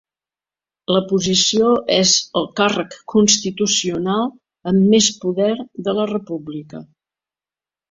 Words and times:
La 0.95 1.01
posició 1.09 1.67
és 1.97 2.13
el 2.41 2.47
càrrec 2.61 2.97
constitucional 3.15 4.27
amb 4.73 4.89
més 4.95 5.13
poder 5.27 5.53
de 5.91 5.97
la 6.01 6.11
República. 6.17 6.85